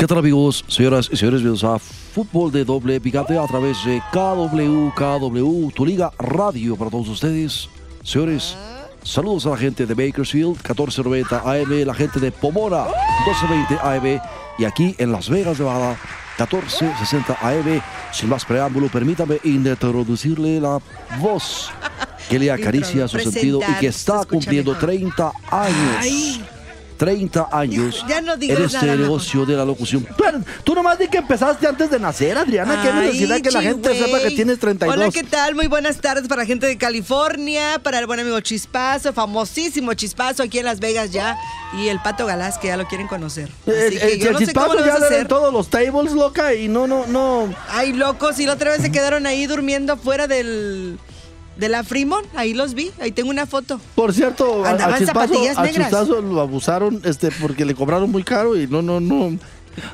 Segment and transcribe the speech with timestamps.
[0.00, 1.42] ¿Qué tal amigos, señoras y señores?
[1.42, 6.90] Bienvenidos a Fútbol de Doble Picante a través de KW, KW, tu liga radio para
[6.90, 7.68] todos ustedes.
[8.02, 8.56] Señores,
[9.02, 12.84] saludos a la gente de Bakersfield, 1490 AM, la gente de Pomona,
[13.26, 14.22] 1220 AM
[14.58, 15.98] y aquí en Las Vegas, Nevada,
[16.38, 17.82] 1460 AM.
[18.10, 20.78] Sin más preámbulo, permítame introducirle la
[21.18, 21.70] voz
[22.30, 26.40] que le acaricia su sentido y que está cumpliendo 30 años.
[27.00, 30.06] 30 años Ya no digas en este nada, negocio de la locución.
[30.64, 32.82] Tú nomás di que empezaste antes de nacer, Adriana.
[32.82, 34.94] Qué necesidad que la gente sepa que tienes 32.
[34.94, 35.54] Hola, ¿qué tal?
[35.54, 40.42] Muy buenas tardes para la gente de California, para el buen amigo Chispazo, famosísimo Chispazo
[40.42, 41.38] aquí en Las Vegas ya,
[41.72, 43.48] y el Pato Galás, que ya lo quieren conocer.
[43.66, 45.26] Eh, Así que eh, yo el no sé chispazo cómo ya hacer.
[45.26, 47.48] todos los tables, loca, y no, no, no.
[47.70, 50.98] Ay, locos, y la otra vez se quedaron ahí durmiendo fuera del...
[51.60, 53.78] De la Fremont, ahí los vi, ahí tengo una foto.
[53.94, 58.22] Por cierto, a- Andaban al chispazo, zapatillas chispazo lo abusaron este, porque le cobraron muy
[58.24, 59.38] caro y no, no, no.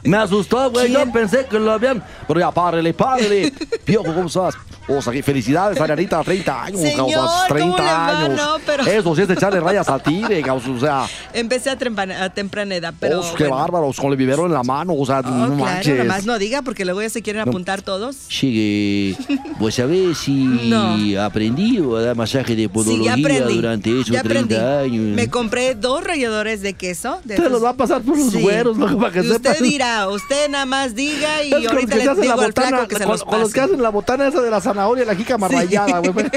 [0.04, 0.92] Me asustó, güey.
[0.92, 2.02] Yo pensé que lo habían.
[2.26, 3.52] Pero ya, párele, párele.
[3.84, 4.54] Piojo, ¿cómo estás?
[4.88, 8.18] O sea, felicidades, Arianita, 30 años, Señor, causas, ¿cómo 30 le va?
[8.20, 8.36] años.
[8.36, 12.22] No, pero- Eso sí es de echarle rayas al tigre, o sea, Empecé a, temprana,
[12.22, 13.18] a temprana edad, pero.
[13.20, 13.56] oh, qué bueno.
[13.56, 15.98] bárbaros, con el vivero en la mano, o sea, Oh, no claro, manches.
[15.98, 18.28] nomás no diga porque luego ya se quieren apuntar todos.
[18.40, 19.16] Llegue,
[19.58, 20.96] pues a ver si No.
[21.20, 23.54] aprendí a dar masaje de Sí, podología aprendí.
[23.56, 24.96] durante esos ya 30 aprendí.
[24.96, 25.16] años.
[25.16, 27.18] Me compré dos ralladores de queso.
[27.24, 28.40] de Te esos- los va a pasar por los Sí.
[28.40, 29.58] güeros, loco, para que sepas.
[29.70, 32.46] Dirá, usted nada más diga y Es ahorita que se le hacen digo la al
[32.48, 34.60] botana, flaco que se con, los con los que hacen la botana esa de la
[34.60, 36.26] zanahoria y la jícama rayada, güey.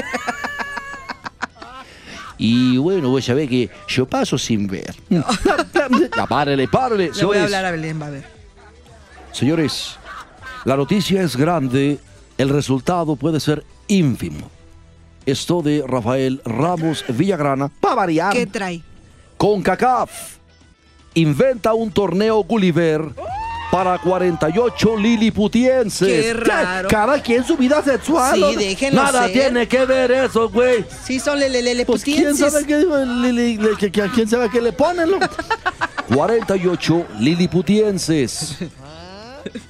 [2.42, 4.94] Y bueno, pues a ver que yo paso sin ver.
[5.10, 7.04] ya, párele, párele.
[7.04, 7.42] Le voy a señores.
[7.44, 8.24] hablar a Belén, va a ver.
[9.32, 9.96] Señores,
[10.64, 11.98] la noticia es grande,
[12.38, 14.50] el resultado puede ser ínfimo.
[15.26, 18.32] Esto de Rafael Ramos Villagrana, Para variar.
[18.32, 18.80] ¿Qué trae?
[19.36, 20.36] con CACAF,
[21.14, 23.02] inventa un torneo Gulliver
[23.70, 26.08] para 48 liliputienses.
[26.24, 26.88] Qué raro.
[26.88, 28.34] Cada quien su vida sexual.
[28.34, 29.32] Sí, déjenlo Nada ser.
[29.32, 30.84] tiene que ver eso, güey.
[31.04, 32.86] Sí, son lelelele Pues quién sabe qué le-
[34.60, 35.26] le ponen, loco?
[36.14, 38.56] 48 liliputienses.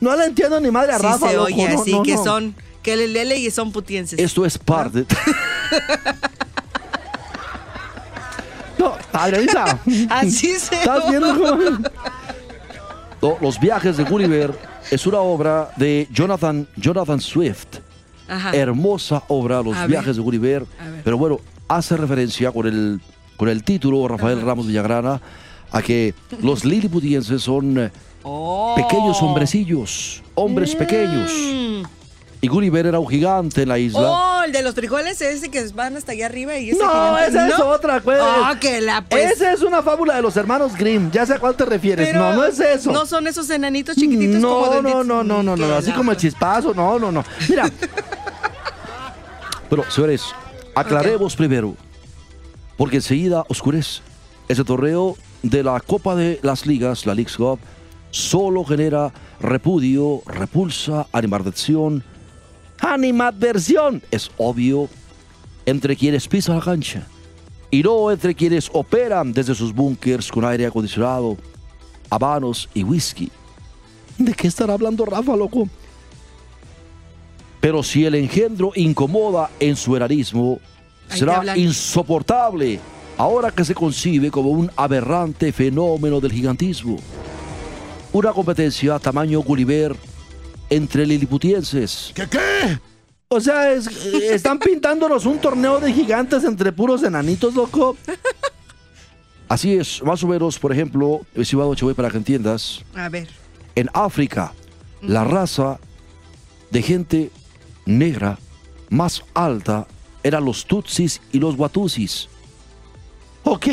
[0.00, 2.15] No le entiendo ni madre a Sí Rafa, se loco, oye no, así, no, que
[2.15, 2.25] no.
[2.25, 4.19] son, que lelele y son putienses.
[4.19, 5.05] Esto es parte.
[9.12, 9.78] Adrianita.
[10.10, 11.78] Así se ¿Estás viendo cómo?
[13.22, 14.53] No, Los viajes de Gulliver
[14.91, 17.66] es una obra de Jonathan, Jonathan Swift.
[18.28, 18.53] Ajá.
[18.54, 19.91] Hermosa obra, Los A ver.
[19.91, 20.65] viajes de Gulliver.
[21.04, 21.38] Pero bueno,
[21.69, 23.00] hace referencia con el,
[23.37, 25.20] con el título, Rafael Ramos Villagrana,
[25.72, 27.91] a que los liliputienses son eh,
[28.22, 28.75] Oh.
[28.76, 31.31] pequeños hombrecillos, hombres pequeños.
[32.43, 34.01] Y Gulliver era un gigante en la isla.
[34.01, 37.27] Oh, el de los frijoles, ese que van hasta allá arriba y ese No, gigante,
[37.28, 37.67] esa es ¿no?
[37.67, 38.19] otra, güey.
[38.19, 39.33] Oh, que la pues.
[39.33, 41.11] Esa es una fábula de los hermanos Grimm.
[41.11, 42.06] Ya sé a cuál te refieres.
[42.09, 42.93] Pero no, no es eso.
[42.93, 46.17] No son esos enanitos chiquititos como no, no, no, no, no, no, así como el
[46.17, 47.23] chispazo, no, no, no.
[47.49, 47.71] Mira,
[49.69, 50.23] Pero, señores,
[50.75, 51.77] aclaremos primero,
[52.77, 54.00] porque enseguida oscurece.
[54.49, 57.61] Ese torneo de la Copa de las Ligas, la Leagues Cup,
[58.11, 62.03] solo genera repudio, repulsa, animadversión.
[62.81, 64.89] Animadversión, es obvio,
[65.67, 67.07] entre quienes pisan la cancha
[67.71, 71.37] y no entre quienes operan desde sus búnkers con aire acondicionado,
[72.11, 73.31] habanos y whisky.
[74.25, 75.69] ¿de qué estará hablando Rafa, loco?
[77.61, 80.61] Pero si el engendro incomoda en su erarismo,
[81.09, 82.81] será insoportable
[83.19, 86.97] ahora que se concibe como un aberrante fenómeno del gigantismo.
[88.12, 89.94] Una competencia a tamaño Gulliver
[90.70, 92.12] entre liliputienses.
[92.14, 92.78] ¿Qué qué?
[93.28, 97.96] O sea, es- eh, están pintándonos un torneo de gigantes entre puros enanitos, loco.
[99.49, 103.28] Así es, más o menos, por ejemplo, estimado Chewe, para que entiendas, A ver.
[103.75, 104.52] en África,
[105.02, 105.78] la raza
[106.70, 107.31] de gente
[107.84, 108.38] negra
[108.90, 109.87] más alta
[110.23, 112.28] eran los Tutsis y los Watusis.
[113.43, 113.66] Ok.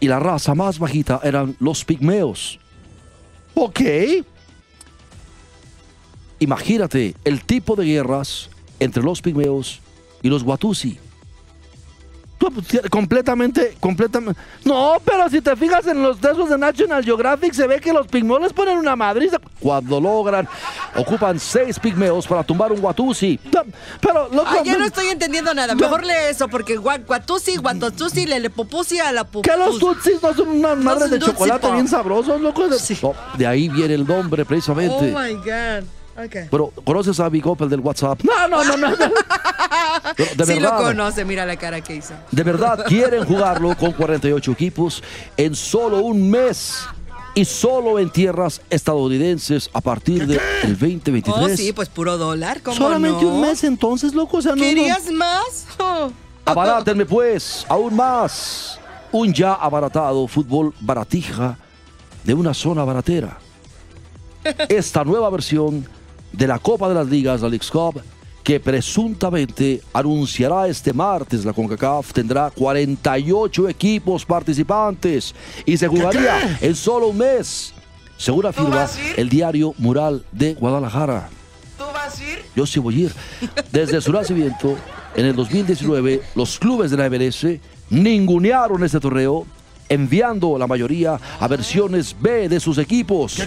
[0.00, 2.58] Y la raza más bajita eran los pigmeos.
[3.54, 3.80] Ok.
[6.38, 9.80] Imagínate el tipo de guerras entre los pigmeos
[10.22, 10.98] y los Watusi.
[12.38, 14.38] No, pues, completamente, completamente.
[14.62, 18.06] No, pero si te fijas en los textos de National Geographic, se ve que los
[18.06, 19.40] pigmeos les ponen una madriza.
[19.58, 20.46] Cuando logran,
[20.94, 23.40] ocupan seis pigmeos para tumbar un Watusi.
[23.52, 23.62] No,
[24.02, 25.74] Pero, loco, Ay, ya no estoy entendiendo nada.
[25.74, 29.40] Mejor lee eso, porque gua- guatusi, guantotusi, le le popusi a la pupu.
[29.42, 32.68] que los tutsis no son unas madres son de chocolate bien sabrosos, loco.
[32.68, 32.98] De- Sí.
[33.02, 35.06] No, de ahí viene el nombre Oh precisamente.
[35.06, 35.88] my God.
[36.16, 36.48] Okay.
[36.50, 38.22] Pero, ¿conoces a Big Opel del WhatsApp?
[38.22, 38.90] No, no, no, no.
[38.90, 38.96] no.
[40.16, 42.14] Pero, de sí lo verdad, conoce, mira la cara que hizo.
[42.30, 45.02] de verdad quieren jugarlo con 48 equipos
[45.36, 46.86] en solo un mes
[47.34, 51.36] y solo en tierras estadounidenses a partir del 2023.
[51.36, 53.34] Oh, sí, pues puro dólar, ¿cómo Solamente no?
[53.34, 54.38] un mes entonces, loco.
[54.38, 54.56] O sea, no.
[54.56, 54.62] no.
[54.62, 55.66] ¿Querías más?
[55.78, 56.10] Oh.
[56.46, 58.80] Abarátenme pues, aún más.
[59.12, 61.58] Un ya abaratado fútbol baratija
[62.24, 63.38] de una zona baratera.
[64.68, 65.86] Esta nueva versión
[66.32, 68.02] de la Copa de las Ligas, la Leagues Cup,
[68.46, 75.34] que presuntamente anunciará este martes la CONCACAF, tendrá 48 equipos participantes
[75.64, 77.74] y se jugaría en solo un mes,
[78.16, 81.28] según afirma el diario Mural de Guadalajara.
[81.76, 82.44] ¿Tú vas a ir?
[82.54, 83.14] Yo sí voy a ir.
[83.72, 84.76] Desde su nacimiento,
[85.16, 89.44] en el 2019, los clubes de la MLS ningunearon este torneo,
[89.88, 93.38] enviando la mayoría a versiones B de sus equipos.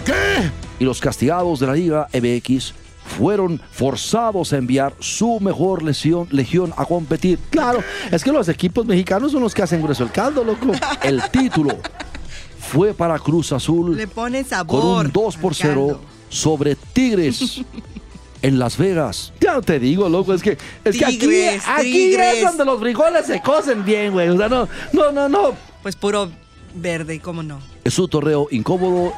[0.78, 2.74] Y los castigados de la Liga MX
[3.18, 7.38] fueron forzados a enviar su mejor lesión, legión a competir.
[7.50, 10.72] Claro, es que los equipos mexicanos son los que hacen grueso el caldo, loco.
[11.02, 11.76] El título
[12.58, 14.32] fue para Cruz Azul Le con
[14.84, 16.00] un 2 por al 0 caldo.
[16.28, 17.62] sobre Tigres
[18.42, 19.32] en Las Vegas.
[19.40, 23.26] Ya no te digo, loco, es que, es que aquí, aquí es donde los frijoles
[23.26, 24.28] se cocen bien, güey.
[24.28, 25.69] O sea, no, no, no, no.
[25.82, 26.30] Pues puro
[26.74, 27.58] verde, ¿cómo no?
[27.84, 29.12] Es un torneo incómodo,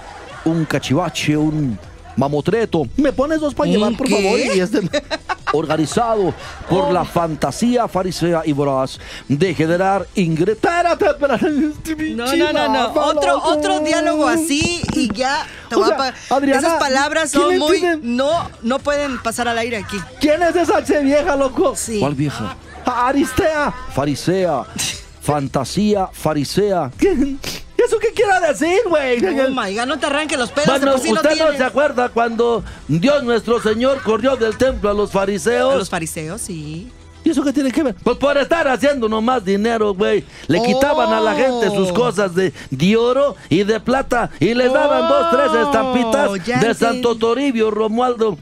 [0.44, 1.78] un cachivache, un
[2.16, 4.14] mamotreto, Me pones dos para ¿Un llevar, por qué?
[4.22, 4.38] favor.
[4.38, 4.80] Y este.
[5.54, 6.32] organizado
[6.68, 6.92] por Oh.
[6.92, 8.98] la fantasía farisea y voraz
[9.28, 10.54] de generar ingresos.
[10.62, 11.46] Espérate, espérate.
[12.16, 12.92] No, no, no, no.
[13.02, 17.58] Otro, otro diálogo así y ya te voy a sea, Adriana, Esas palabras ¿quién son
[17.58, 17.82] muy.
[18.02, 19.98] No, no pueden pasar al aire aquí.
[20.20, 21.74] ¿Quién es esa vieja, loco?
[21.76, 22.00] Sí.
[22.00, 22.56] ¿Cuál vieja?
[22.86, 23.72] Aristea.
[23.94, 24.64] Farisea,
[25.22, 26.90] fantasía farisea.
[26.98, 27.36] ¿Qué-
[27.84, 29.18] ¿Eso qué quiere decir, güey?
[29.24, 30.66] Oh my God, no te arranques los pelos.
[30.66, 34.94] de Bueno, no usted no, se acuerda cuando Dios nuestro Señor corrió del templo a
[34.94, 35.76] los A fariseos.
[35.78, 36.90] los fariseos, sí.
[37.24, 37.94] ¿Y eso qué tiene que ver?
[38.02, 40.24] Pues por estar haciendo nomás dinero, güey.
[40.48, 40.62] Le Oh.
[40.64, 45.08] quitaban a la gente sus cosas de, de oro y de plata y les daban
[45.08, 47.16] dos, tres Oh, estampitas ya de Santo.
[47.16, 48.36] Toribio, Romualdo.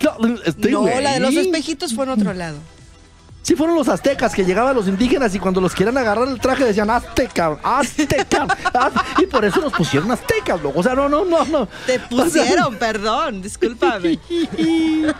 [0.00, 2.56] No, este- no, la de los espejitos fue en otro lado.
[3.42, 6.64] Sí fueron los aztecas que llegaban los indígenas y cuando los querían agarrar el traje
[6.64, 8.44] decían azteca, azteca.
[8.72, 10.78] az- y por eso nos pusieron aztecas, loco.
[10.78, 11.66] O sea, no, no, no, no.
[11.84, 14.18] Te O sea, pusieron, perdón, discúlpame.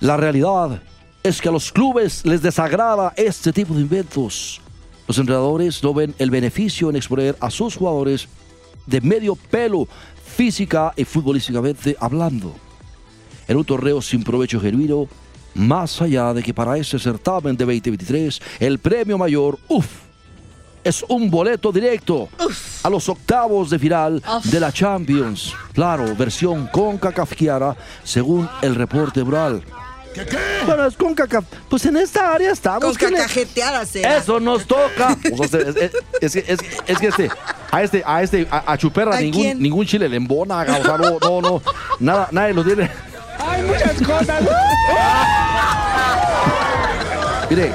[0.00, 0.82] La realidad
[1.22, 4.60] es que a los clubes les desagrada este tipo de inventos.
[5.06, 8.28] Los entrenadores no ven el beneficio en exponer a sus jugadores
[8.86, 9.86] de medio pelo,
[10.36, 12.54] física y futbolísticamente hablando.
[13.48, 15.06] En un torneo sin provecho genuino,
[15.54, 19.86] más allá de que para este certamen de 2023 el premio mayor, uff,
[20.82, 22.28] es un boleto directo
[22.82, 24.44] a los octavos de final Uf.
[24.46, 25.52] de la Champions.
[25.74, 29.62] Claro, versión con cacafiara, según el reporte Brual.
[30.66, 31.40] Bueno, es con caca.
[31.68, 32.82] Pues en esta área estamos.
[32.82, 34.16] Con ¿qué le- cacajeteadas, será.
[34.16, 35.16] Eso nos toca.
[35.38, 37.30] O sea, es, es- es que- es- es que este,
[37.70, 39.62] a este, a este, a, a Chuperra ¿A ningún, quién?
[39.62, 41.62] ningún chile le embona, o sea, no, no, no,
[42.00, 42.90] nada, nadie lo tiene.
[43.38, 44.42] Hay muchas cosas.
[47.50, 47.72] Mire,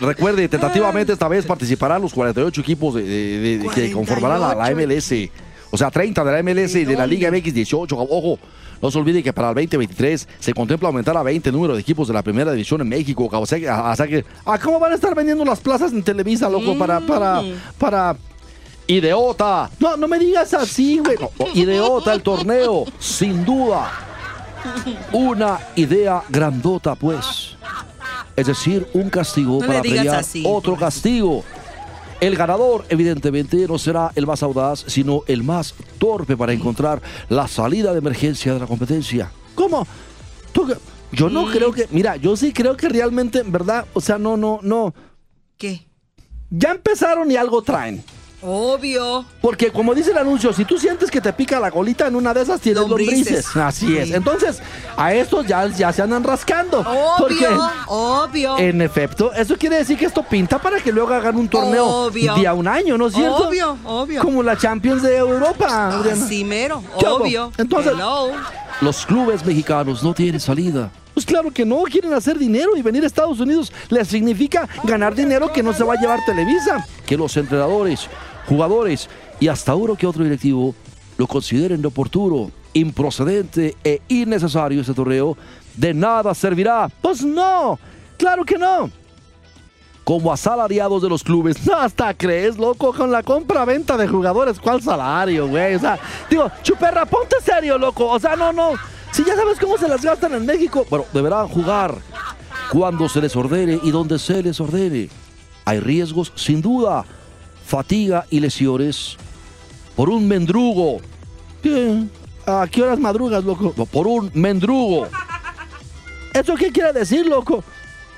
[0.00, 4.54] recuerde, tentativamente esta vez participarán los 48 equipos de- de- de- que 48 conformarán la,
[4.54, 5.30] la MLS.
[5.70, 7.96] O sea, 30 de la MLS y de la Liga MX 18.
[7.98, 8.38] Ojo,
[8.80, 11.80] no se olvide que para el 2023 se contempla aumentar a 20 el número de
[11.80, 13.28] equipos de la primera división en México.
[13.32, 14.24] O sea, que-
[14.62, 16.76] ¿cómo van a estar vendiendo las plazas en Televisa, loco?
[16.78, 17.42] Para, para,
[17.78, 18.16] para.
[18.86, 19.68] Ideota.
[19.80, 21.16] No, no me digas así, güey.
[21.20, 23.90] No, Ideota el torneo, sin duda.
[25.12, 27.37] Una idea grandota, pues.
[28.38, 31.44] Es decir, un castigo No para así, otro castigo.
[32.20, 37.46] El ganador, evidentemente, no será el más audaz, sino el más torpe para encontrar la
[37.46, 39.30] salida de emergencia de la competencia.
[39.54, 39.86] ¿Cómo?
[41.12, 41.32] Yo Mm.
[41.32, 41.86] no creo que.
[41.90, 44.94] Mira, yo sí creo que realmente, en verdad, o sea, no, no, no.
[45.56, 45.86] ¿Qué?
[46.50, 48.02] Ya empezaron y algo traen.
[48.40, 49.24] Obvio.
[49.40, 52.32] Porque como dice el anuncio, si tú sientes que te pica la colita en una
[52.32, 53.16] de esas tienes Lombrices.
[53.54, 53.56] lombrices.
[53.56, 54.10] Así es.
[54.12, 54.60] Entonces,
[54.96, 56.84] a estos ya, ya se andan rascando.
[57.18, 57.70] Porque, Obvio.
[57.88, 58.58] Obvio.
[58.58, 62.34] en efecto, eso quiere decir que esto pinta para que luego hagan un torneo Obvio.
[62.34, 63.48] día un año, ¿no es cierto?
[63.48, 64.22] Obvio, obvio.
[64.22, 65.88] Como la Champions de Europa.
[66.10, 67.52] Así mero, obvio.
[67.56, 68.30] Entonces- Hello.
[68.80, 70.90] Los clubes mexicanos no tienen salida.
[71.12, 75.16] Pues claro que no, quieren hacer dinero y venir a Estados Unidos les significa ganar
[75.16, 76.86] dinero que no se va a llevar Televisa.
[77.04, 78.06] Que los entrenadores,
[78.48, 80.74] jugadores y hasta uno que otro directivo
[81.16, 85.36] lo consideren oportuno, improcedente e innecesario ese torneo,
[85.76, 86.88] de nada servirá.
[87.02, 87.78] Pues no,
[88.16, 88.90] claro que no.
[90.04, 91.56] Como asalariados de los clubes.
[91.76, 95.74] Hasta crees, loco, con la compra-venta de jugadores, ¿cuál salario, güey?
[95.74, 95.98] O sea,
[96.30, 98.06] digo, chuperra, ponte serio, loco.
[98.06, 98.72] O sea, no, no.
[99.10, 100.86] Si ya sabes cómo se las gastan en México.
[100.88, 101.96] Bueno, deberán jugar
[102.70, 105.08] cuando se les ordene y donde se les ordene.
[105.64, 107.04] Hay riesgos, sin duda,
[107.68, 109.16] fatiga y lesiones
[109.94, 111.00] por un mendrugo.
[111.62, 112.02] ¿Qué?
[112.46, 113.72] ¿A qué horas madrugas, loco?
[113.86, 115.06] Por un mendrugo.
[116.32, 117.62] ¿Eso qué quiere decir, loco?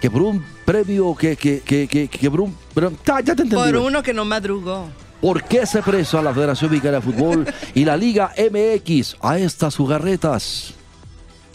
[0.00, 2.56] Que por un premio, que, que, que, que, que por un...
[2.74, 3.56] pero- Ah, ya te entendí.
[3.56, 4.86] Por uno que no madrugó.
[5.20, 9.76] ¿Por qué se presa la Federación Mexicana de Fútbol y la Liga MX a estas
[9.76, 10.74] jugarretas?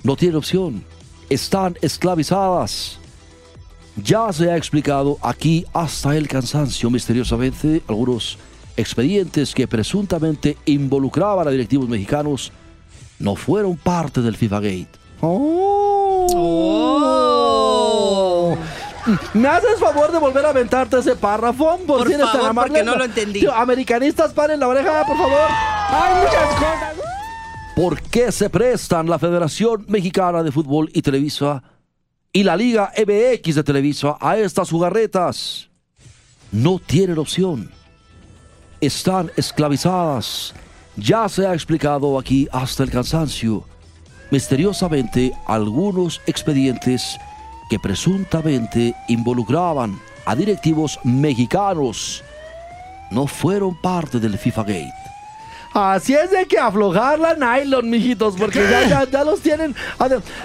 [0.03, 0.83] No tiene opción.
[1.29, 2.99] Están esclavizadas.
[4.03, 8.37] Ya se ha explicado aquí hasta el cansancio misteriosamente algunos
[8.75, 12.51] expedientes que presuntamente involucraban a directivos mexicanos
[13.19, 14.89] no fueron parte del FIFA Gate.
[15.21, 15.85] Oh.
[19.33, 21.79] ¿Me haces favor de volver a aventarte ese párrafo?
[21.85, 22.71] Por tan favor, amable?
[22.71, 23.39] porque no lo entendí.
[23.41, 25.47] Tío, americanistas, paren la oreja, por favor.
[25.89, 26.95] Hay muchas cosas.
[27.75, 31.61] ¿Por qué se prestan la Federación Mexicana de Fútbol y Televisa
[32.35, 35.69] y la Liga MX de Televisa a estas jugarretas?
[36.51, 37.71] No tienen opción.
[38.81, 40.53] Están esclavizadas.
[40.97, 43.63] Ya se ha explicado aquí hasta el cansancio.
[44.31, 47.15] Misteriosamente, algunos expedientes
[47.69, 52.21] que presuntamente involucraban a directivos mexicanos
[53.11, 55.04] no fueron parte del FIFA Gate.
[55.77, 59.75] Así es de que aflojar la nylon, mijitos, porque ya, ya, ya los tienen.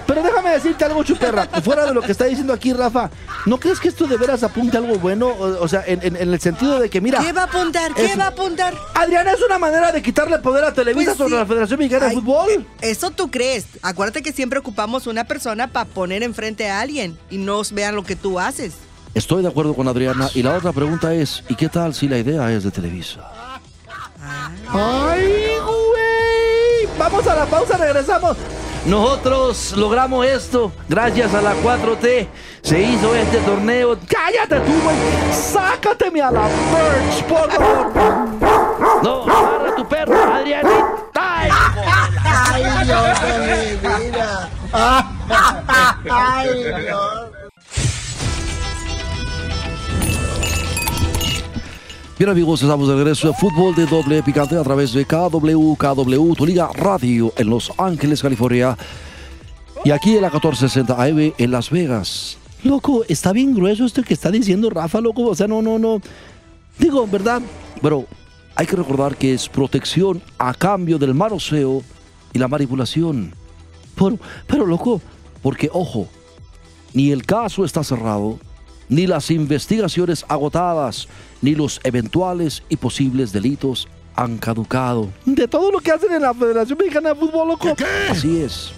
[0.06, 1.46] Pero déjame decirte algo, chuperra.
[1.62, 3.10] Fuera de lo que está diciendo aquí Rafa,
[3.46, 5.28] ¿no crees que esto de veras apunte algo bueno?
[5.28, 7.20] O, o sea, en, en- en el sentido de que, mira.
[7.20, 7.94] ¿Qué va a apuntar?
[7.94, 8.74] ¿Qué es- va a apuntar?
[8.94, 11.36] Adriana, es una manera de quitarle poder a Televisa Pues sobre sí.
[11.36, 12.66] la Federación Mexicana Ay, de Fútbol.
[12.80, 13.66] Eso tú crees.
[13.82, 18.02] Acuérdate que siempre ocupamos una persona para poner enfrente a alguien y no vean lo
[18.02, 18.72] que tú haces.
[19.14, 20.28] Estoy de acuerdo con Adriana.
[20.34, 23.20] Y la otra pregunta es, ¿y qué tal si la idea es de Televisa?
[24.68, 26.98] ¡Ay, güey!
[26.98, 28.36] Vamos a la pausa, regresamos.
[28.86, 32.28] Nosotros logramos esto gracias a la 4T.
[32.62, 33.98] Se hizo este torneo.
[34.08, 34.96] ¡Cállate tú, güey!
[35.32, 37.92] ¡Sácateme a la Birch, por favor!
[39.02, 40.86] No, agarra tu perro, Adrianita.
[41.14, 41.50] Ay,
[42.52, 44.48] Ay, Dios de mi vida.
[46.10, 47.39] Ay, Dios.
[52.20, 56.34] Bien amigos, estamos de regreso a Fútbol de Doble Picante a través de KW, KW,
[56.34, 58.76] tu liga radio en Los Ángeles, California.
[59.86, 62.36] Y aquí en la 1460 AM en Las Vegas.
[62.62, 65.28] Loco, está bien grueso esto que está diciendo Rafa, loco.
[65.28, 66.02] O sea, no, no, no.
[66.78, 67.40] Digo, ¿verdad?
[67.80, 68.04] Pero
[68.54, 71.82] hay que recordar que es protección a cambio del manoseo
[72.34, 73.32] y la manipulación.
[73.94, 75.00] Pero, pero loco,
[75.40, 76.06] Porque, ojo,
[76.92, 78.38] ni el caso está cerrado,
[78.90, 81.08] ni las investigaciones agotadas,
[81.40, 85.08] ni los eventuales y posibles delitos han caducado.
[85.24, 87.74] de todo lo que hacen en la Federación Mexicana de Fútbol, loco.
[88.10, 88.72] Así es.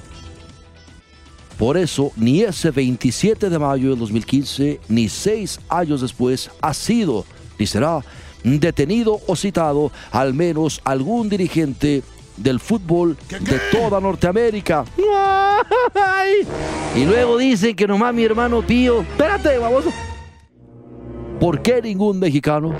[1.58, 7.24] Por eso, ni ese 27 de mayo del 2015, ni seis años después, ha sido
[7.58, 8.04] ni será
[8.42, 12.02] detenido o citado al menos algún dirigente
[12.36, 14.84] del fútbol de toda Norteamérica.
[15.94, 16.46] Ay,
[16.96, 19.00] Y luego dicen que nomás mi hermano Pío.
[19.02, 19.90] espérate, baboso.
[21.40, 22.74] ¿Por qué ningún mexicano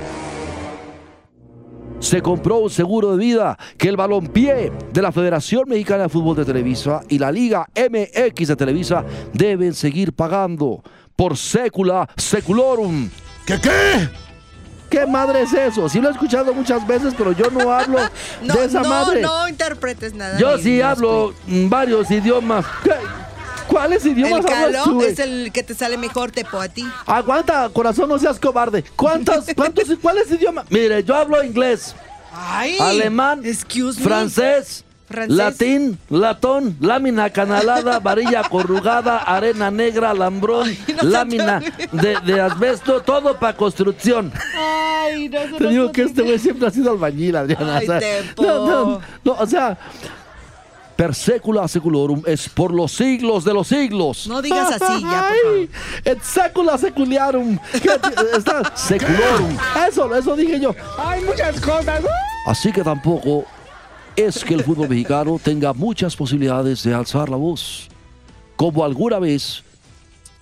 [1.99, 6.37] se compró un seguro de vida que el balompié de la Federación Mexicana de Fútbol
[6.37, 10.83] de Televisa y la Liga MX de Televisa deben seguir pagando
[11.15, 13.09] por sécula seculorum?
[13.47, 14.09] ¿Qué qué?
[14.93, 15.89] ¿Qué madre es eso?
[15.89, 17.99] Sí lo he escuchado muchas veces, pero yo no hablo
[18.43, 19.23] No, de esa no, madre.
[19.23, 20.39] no interpretes nada.
[20.39, 22.67] Yo sí hablo varios idiomas.
[22.85, 22.91] ¿Qué?
[23.67, 26.87] ¿Cuáles idiomas El hablas tú, es el que te sale mejor tepo a ti.
[27.07, 28.85] Aguanta, corazón, no seas cobarde.
[28.95, 30.67] ¿Cuántos, cuántos, cuáles idiomas?
[30.69, 31.95] Mire, yo hablo inglés,
[32.35, 34.05] Ay, alemán, excuse me.
[34.05, 35.37] francés, Francés.
[35.37, 41.61] latín, latón, lámina canalada, varilla corrugada, arena negra, lambrón, Ay, no se lámina
[41.93, 44.33] de, de asbesto, todo para construcción.
[44.57, 47.77] Ay, no, Te digo que este güey siempre ha sido albañil, Adriana.
[47.77, 48.43] Ay, o sea, Tepo.
[48.43, 49.77] no, no, no, o sea,
[50.97, 54.27] Per secula seculorum es por los siglos de los siglos.
[54.29, 55.71] No digas así, ya, por Ay,
[56.05, 57.59] et secula seculiarum.
[57.73, 59.57] ¿Qué ti- Está Seculorum.
[59.89, 60.75] Eso, eso dije yo.
[60.99, 62.03] Hay muchas cosas.
[62.47, 63.47] Así que tampoco
[64.17, 67.89] es que el fútbol mexicano tenga muchas posibilidades de alzar la voz
[68.57, 69.65] como alguna vez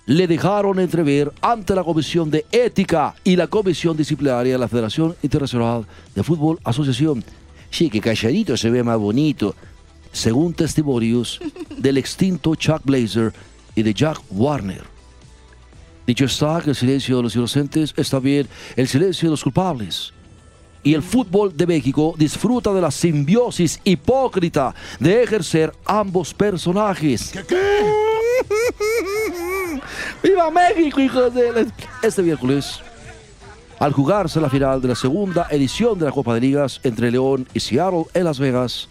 [0.05, 5.15] le dejaron entrever ante la Comisión de Ética y la Comisión Disciplinaria de la Federación
[5.23, 7.23] Internacional de Fútbol Asociación.
[7.69, 9.55] Sí, que calladito se ve más bonito,
[10.11, 11.39] según testimonios
[11.77, 13.33] del extinto Chuck Blazer
[13.75, 14.83] y de Jack Warner.
[16.05, 20.13] Dicho está que el silencio de los inocentes está bien el silencio de los culpables.
[20.83, 27.33] Y el fútbol de México disfruta de la simbiosis hipócrita de ejercer ambos personajes.
[30.23, 31.67] ¡Viva México, hijos de
[32.01, 32.79] Este miércoles,
[33.79, 37.47] al jugarse la final de la segunda edición de la Copa de Ligas entre León
[37.53, 38.89] y Seattle en Las Vegas,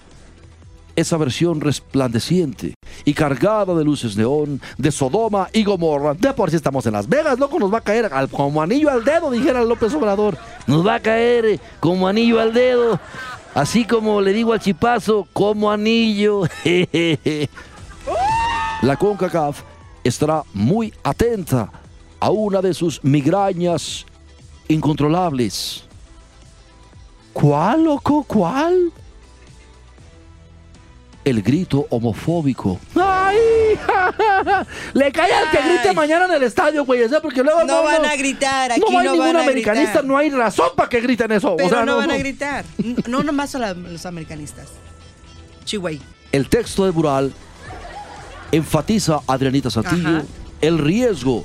[0.97, 6.15] esa versión resplandeciente y cargada de luces neón, de Sodoma y Gomorra.
[6.15, 8.91] De por sí estamos en Las Vegas, loco, nos va a caer al- como anillo
[8.91, 10.37] al dedo, dijera López Obrador.
[10.67, 12.99] Nos va a caer eh, como anillo al dedo.
[13.55, 16.43] Así como le digo al chipazo, como anillo.
[18.83, 19.63] La CONCACAF
[20.05, 21.71] estará muy atenta
[22.19, 24.07] a una de sus migrañas
[24.69, 25.85] incontrolables.
[27.33, 28.25] ¿Cuál, loco?
[28.27, 28.91] ¿Cuál?
[31.25, 32.81] El grito homofóbico.
[32.95, 33.37] ¡Ay!
[34.95, 37.03] Le cae al que grite mañana en el estadio, güey.
[37.03, 39.43] o sea, porque luego No van a gritar, aquí no hay no ningún van a
[39.43, 40.05] americanista, gritar.
[40.07, 41.57] no hay razón para que griten eso.
[41.57, 42.65] Pero o sea, no, van a gritar.
[43.07, 44.69] No nomás a la- los americanistas.
[45.65, 45.99] Chihuahua.
[46.33, 47.33] El texto de mural
[48.53, 50.23] enfatiza a Adrianita Santillo Ajá.
[50.61, 51.45] el riesgo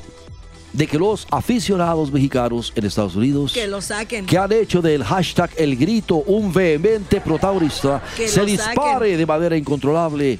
[0.75, 4.25] de que los aficionados mexicanos en Estados Unidos Que lo saquen.
[4.25, 9.55] que han hecho del hashtag El Grito un vehemente protagonista Que se dispare de manera
[9.55, 10.37] incontrolable.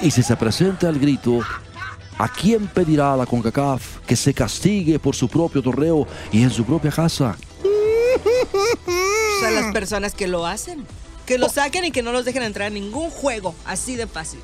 [0.00, 1.40] Y si se presenta el grito,
[2.18, 6.64] ¿a quién pedirá la CONCACAF que se castigue por su propio torneo y en su
[6.64, 7.36] propia casa?
[9.44, 10.84] a las personas que lo hacen.
[11.26, 13.54] Que lo saquen y que no los dejen entrar en ningún juego.
[13.64, 14.40] Así de fácil.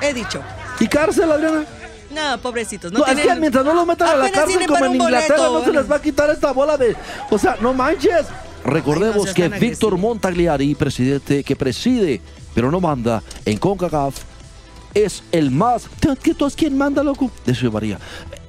[0.00, 0.40] He dicho.
[0.80, 1.64] ¿Y cárcel, Adriana?
[2.14, 2.92] No, pobrecitos.
[2.92, 5.48] No, No, es tienen- que mientras no los metan a la cárcel como en Inglaterra,
[5.48, 6.94] boleto, no se les va a quitar esta bola de...
[7.30, 8.26] O sea, no manches.
[8.64, 9.98] Recordemos Ay, no que Víctor.
[9.98, 12.20] Montagliari, presidente que preside,
[12.54, 14.14] pero no manda en CONCACAF,
[14.94, 15.88] es el más...
[16.22, 17.30] ¿Qué tú es quien manda, loco?
[17.46, 17.98] Eso María.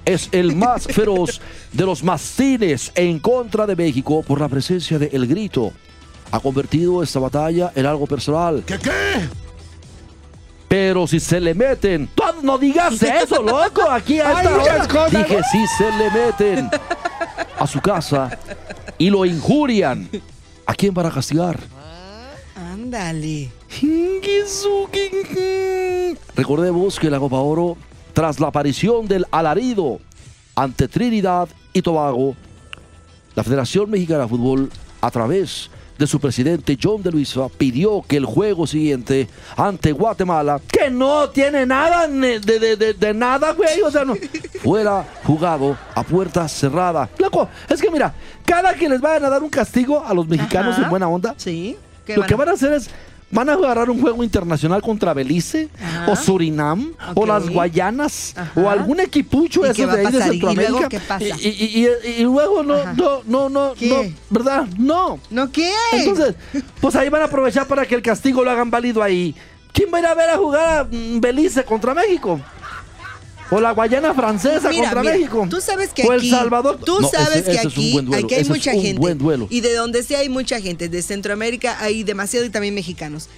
[0.05, 1.39] Es el más feroz
[1.71, 5.71] de los mastines en contra de México por la presencia de El Grito.
[6.31, 8.63] Ha convertido esta batalla en algo personal.
[8.65, 9.42] ¿Qué qué?
[10.73, 12.09] Pero si se le meten...
[12.41, 13.87] No digas eso, loco.
[13.91, 14.87] Aquí a esta hora.
[14.87, 15.11] cosas.
[15.11, 16.67] Dije, si se le meten
[17.59, 18.39] a su casa
[18.97, 20.09] y lo injurian,
[20.65, 21.59] ¿a quién van a castigar?
[22.55, 23.51] Ándale.
[26.35, 27.77] Recordemos que la Copa Oro,
[28.13, 29.99] tras la aparición del alarido
[30.55, 32.35] ante Trinidad y Tobago,
[33.35, 38.17] la Federación Mexicana de Fútbol, a través de su presidente John de Luisa, pidió que
[38.17, 43.81] el juego siguiente ante Guatemala Que no tiene nada de, de, de, de nada, güey.
[43.81, 44.15] O sea, no.
[44.61, 47.09] fuera jugado a puerta cerrada.
[47.17, 48.13] Loco, es que mira,
[48.45, 50.83] cada que les vayan a dar un castigo a los mexicanos Ajá.
[50.83, 51.77] en buena onda, Sí.
[52.05, 52.89] ¿Qué lo van que van a hacer es,
[53.33, 56.11] van a agarrar un juego internacional contra Belice, Ajá.
[56.11, 58.51] o Surinam, o las Guayanas, Ajá.
[58.59, 60.33] o algún equipucho ¿Y esos de ahí de pasar?
[60.33, 60.89] ¿Y luego Centroamérica.
[60.89, 61.25] qué pasa?
[61.25, 62.93] Y, y- y- y luego no, Ajá.
[62.93, 64.67] no, no, no, no, ¿verdad?
[64.77, 65.19] No.
[65.29, 65.73] ¿No qué?
[65.93, 66.35] Entonces,
[66.79, 69.35] pues ahí van a aprovechar para que el castigo lo hagan válido ahí.
[69.71, 72.39] ¿Quién va a ir a ver a jugar a mm, Belice contra México?
[73.53, 75.47] O la Guayana francesa Mira, contra mira, México.
[75.49, 76.79] Tú sabes que o aquí, El Salvador.
[76.83, 78.99] Tú No, sabes ese- que ese aquí, duelo, aquí hay ese es mucha un gente.
[78.99, 79.47] buen duelo.
[79.49, 80.89] Y de donde sea hay mucha gente.
[80.89, 83.29] De Centroamérica hay demasiado y también mexicanos.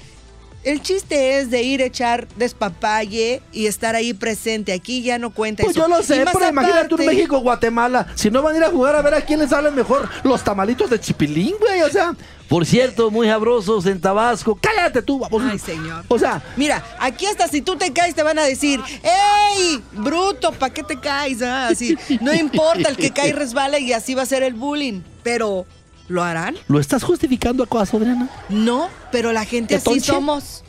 [0.66, 4.74] El chiste es de ir a echar despapalle y estar ahí presente.
[4.74, 5.88] Aquí ya no cuenta Pues eso.
[5.88, 8.08] yo lo sé, pero imagínate un aparte- México Guatemala.
[8.16, 10.44] Si no van a ir a jugar a ver a quién les salen mejor los
[10.44, 11.84] tamalitos de chipilín, güey.
[11.84, 12.16] O sea,
[12.50, 14.58] Por cierto, muy sabrosos en Tabasco.
[14.62, 15.42] cállate tú, vamos.
[15.50, 16.04] Ay, señor.
[16.08, 19.82] O sea, Mira, aquí hasta si tú te caes te van a decir, ¡Ey!
[19.94, 21.42] Bruto, ¿para qué te caes?
[21.42, 25.02] Ah, así, no importa, el que cae resbala y así va a ser el bullying.
[25.24, 25.66] Pero,
[26.08, 26.56] ¿lo harán?
[26.68, 28.30] ¿lo estás justificando acaso, Adriana?
[28.50, 30.12] No, pero la gente ¿De así tonche?
[30.12, 30.64] somos.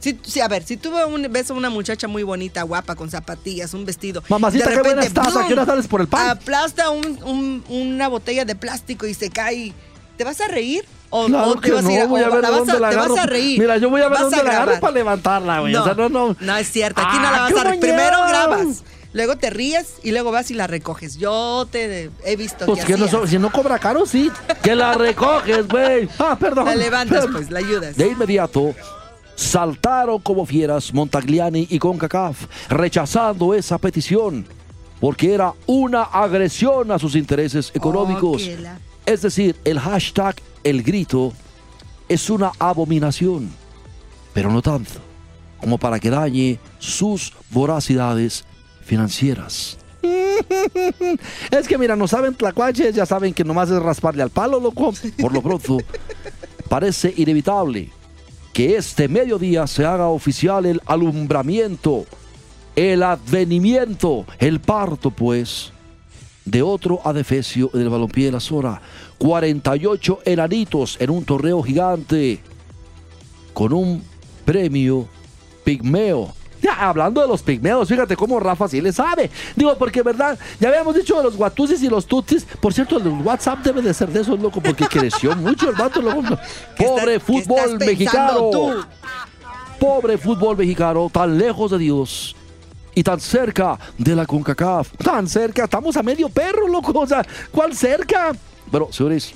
[0.00, 0.92] Sí, sí, a ver, si tú
[1.28, 4.22] ves a una muchacha muy bonita, guapa, con zapatillas, un vestido.
[4.28, 6.28] Mamacita, de qué buena repente, estás, ¿a qué hora sales por el pan?
[6.30, 9.72] Aplasta un- un- una botella de plástico y se cae.
[10.16, 10.84] ¿Te vas a reír?
[11.10, 12.72] ¿O, Claro o te vas a ir no, voy a ver la de vas dónde
[12.72, 13.14] a, la te agarro.
[13.14, 13.58] vas a reír?
[13.58, 15.72] Mira, yo voy a ver Vas dónde la agarro para levantarla, güey.
[15.72, 16.36] No, O sea, no, no.
[16.38, 17.00] no es cierto.
[17.00, 17.80] Aquí no la Ah, vas a ¿cómo reír.
[17.80, 18.28] Primero no?
[18.28, 21.16] grabas, luego te ríes y luego vas y la recoges.
[21.16, 24.30] Yo te he visto Pues que que no, si no cobra caro, sí.
[24.62, 26.08] Que la recoges, güey.
[26.18, 26.66] Ah, perdón.
[26.66, 27.96] La levantas, pues, la ayudas.
[27.96, 28.74] De inmediato,
[29.34, 34.46] saltaron como fieras Montagliani y CONCACAF, rechazando esa petición,
[35.00, 38.42] porque era una agresión a sus intereses económicos.
[38.42, 41.32] Oh, la- Es decir, el hashtag El Grito
[42.08, 43.50] es una abominación,
[44.34, 44.92] pero no tanto.
[45.60, 48.44] como para que dañe sus voracidades
[48.88, 49.78] financieras.
[51.50, 54.92] Es que mira, no saben tlacuaches, ya saben que nomás es rasparle al palo, loco.
[55.20, 55.78] Por lo pronto,
[56.68, 57.90] parece inevitable
[58.52, 62.06] que este mediodía se haga oficial el alumbramiento,
[62.74, 65.72] el advenimiento, el parto, pues,
[66.44, 68.80] de otro adefesio del balompié de la zona.
[69.18, 72.40] 48 enanitos en un torneo gigante
[73.52, 74.02] con un
[74.44, 75.08] premio
[75.64, 76.37] pigmeo.
[76.78, 79.30] Hablando de los pigmeos, fíjate cómo Rafa sí le sabe.
[79.56, 82.44] Digo, porque verdad, ya habíamos dicho de los guatusis y los tutis.
[82.60, 86.00] Por cierto, el WhatsApp debe de ser de esos, loco, porque creció mucho el vato,
[86.00, 86.38] loco.
[86.76, 88.50] ¿Qué Pobre fútbol mexicano.
[88.50, 88.84] tú?
[89.78, 92.34] Pobre fútbol mexicano, tan lejos de Dios
[92.94, 94.90] y tan cerca de la CONCACAF.
[94.96, 96.92] Tan cerca, estamos a medio perro, loco.
[96.98, 98.32] O sea, ¿cuál cerca?
[98.70, 99.32] Bueno, señores,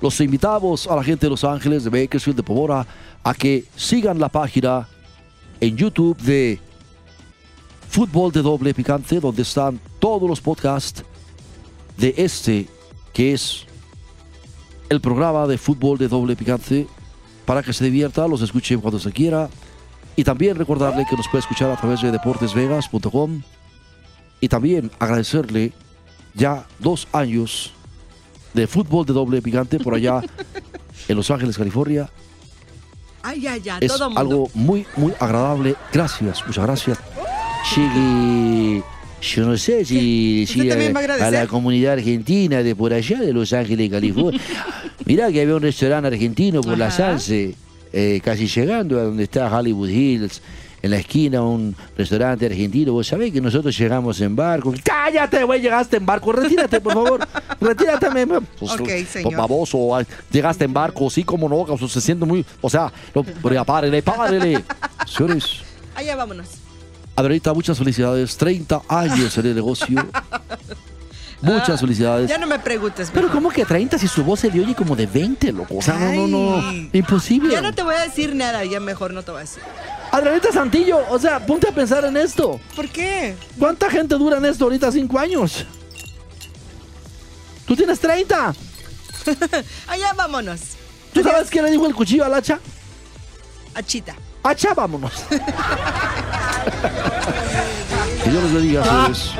[0.00, 2.86] los invitamos a la gente de Los Ángeles, de Bakersfield, de Pomora,
[3.22, 4.86] a que sigan la página
[5.60, 6.58] en YouTube de
[7.88, 11.04] Fútbol de Doble Picante, donde están todos los podcasts
[11.96, 12.68] de este,
[13.12, 13.66] que es
[14.88, 16.86] el programa de Fútbol de Doble Picante,
[17.46, 19.48] para que se divierta, los escuchen cuando se quiera.
[20.16, 23.42] Y también recordarle que nos puede escuchar a través de deportesvegas.com.
[24.40, 25.72] Y también agradecerle
[26.34, 27.72] ya dos años
[28.52, 30.22] de fútbol de doble picante por allá
[31.08, 32.08] en Los Ángeles, California.
[33.26, 33.46] Ay,
[33.80, 34.20] Es todo mundo.
[34.20, 35.74] algo muy, muy agradable.
[35.92, 36.98] Gracias, muchas gracias.
[37.74, 38.82] Llegue,
[39.22, 43.20] yo no sé si ¿Usted decir también va a la comunidad argentina de por allá,
[43.20, 44.40] de Los Ángeles, California.
[45.06, 46.96] Mirá que había un restaurante argentino por la Ajá.
[47.18, 47.54] Sanse,
[47.92, 50.42] eh, casi llegando a donde está Hollywood Hills.
[50.84, 52.92] En la esquina un restaurante argentino.
[52.92, 54.74] Vos sabés que nosotros llegamos en barco.
[54.84, 56.30] Cállate, güey, llegaste en barco.
[56.30, 57.26] Retírate, por favor.
[57.60, 59.34] Retírate, me- me- Ok, señor.
[59.34, 62.44] Baboso, ay, llegaste en barco, sí, como no, o sea, se siente muy.
[62.60, 64.62] O sea, no, pero párele, párele.
[65.06, 65.62] Señores,
[65.94, 66.48] Allá vámonos.
[67.16, 68.36] Adrianita, muchas felicidades.
[68.36, 70.06] 30 años en el negocio.
[71.40, 72.28] Muchas felicidades.
[72.28, 73.08] Ya no me preguntes.
[73.10, 73.36] Pero mejor.
[73.42, 75.76] ¿cómo que 30 si su voz se le oye como de 20, loco?
[75.76, 76.88] O sea, no, no, no.
[76.92, 77.52] Imposible.
[77.52, 79.62] Ya no te voy a decir nada, ya mejor no te voy a decir.
[80.14, 82.60] Adrianita Santillo, o sea, ponte a pensar en esto.
[82.76, 83.34] ¿Por qué?
[83.58, 84.92] ¿Cuánta gente dura en esto ahorita?
[84.92, 85.66] ¿Cinco años?
[87.66, 88.54] Tú tienes 30.
[89.88, 90.60] Allá vámonos.
[91.12, 92.60] ¿Tú sabes qué le dijo el cuchillo al hacha?
[93.74, 94.14] Achita.
[94.44, 95.12] Hacha, vámonos.
[98.22, 99.30] Que Dios les bendiga, señores.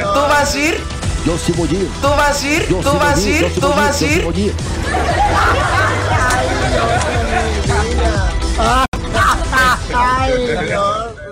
[0.00, 0.80] ¿Tú vas a ir?
[1.26, 1.88] Yo sí voy a ir.
[2.00, 2.68] ¿Tú vas a ir?
[2.68, 3.54] Yo ¿Tú sí vas a yo ir?
[3.54, 4.22] ¿Tú vas a yo sí ir?
[4.24, 4.54] voy ir.
[10.00, 11.27] Ay, no.